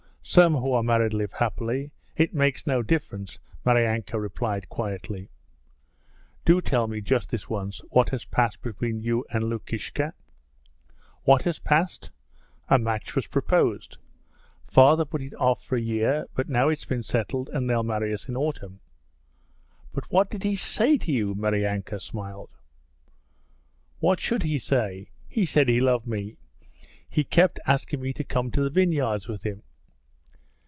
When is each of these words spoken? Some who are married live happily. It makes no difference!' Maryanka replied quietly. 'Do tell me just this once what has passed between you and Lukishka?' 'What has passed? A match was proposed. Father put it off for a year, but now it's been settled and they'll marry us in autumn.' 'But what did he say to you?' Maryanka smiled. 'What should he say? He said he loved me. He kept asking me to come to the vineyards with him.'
Some 0.23 0.53
who 0.55 0.71
are 0.71 0.83
married 0.83 1.13
live 1.13 1.33
happily. 1.33 1.91
It 2.15 2.33
makes 2.33 2.65
no 2.67 2.81
difference!' 2.83 3.37
Maryanka 3.65 4.17
replied 4.19 4.69
quietly. 4.69 5.29
'Do 6.45 6.61
tell 6.61 6.87
me 6.87 7.01
just 7.01 7.31
this 7.31 7.49
once 7.49 7.81
what 7.89 8.11
has 8.11 8.23
passed 8.23 8.61
between 8.61 9.01
you 9.01 9.25
and 9.31 9.43
Lukishka?' 9.49 10.13
'What 11.23 11.41
has 11.43 11.59
passed? 11.59 12.11
A 12.69 12.77
match 12.79 13.13
was 13.15 13.27
proposed. 13.27 13.97
Father 14.63 15.03
put 15.05 15.21
it 15.23 15.33
off 15.33 15.61
for 15.61 15.75
a 15.75 15.81
year, 15.81 16.27
but 16.35 16.47
now 16.47 16.69
it's 16.69 16.85
been 16.85 17.03
settled 17.03 17.49
and 17.49 17.67
they'll 17.69 17.83
marry 17.83 18.13
us 18.13 18.29
in 18.29 18.37
autumn.' 18.37 18.79
'But 19.91 20.09
what 20.13 20.29
did 20.29 20.43
he 20.43 20.55
say 20.55 20.97
to 20.99 21.11
you?' 21.11 21.35
Maryanka 21.35 21.99
smiled. 21.99 22.51
'What 23.99 24.19
should 24.21 24.43
he 24.43 24.59
say? 24.59 25.09
He 25.27 25.45
said 25.47 25.67
he 25.67 25.81
loved 25.81 26.07
me. 26.07 26.37
He 27.09 27.23
kept 27.25 27.59
asking 27.65 27.99
me 28.01 28.13
to 28.13 28.23
come 28.23 28.49
to 28.51 28.61
the 28.61 28.69
vineyards 28.69 29.27
with 29.27 29.41
him.' 29.43 29.63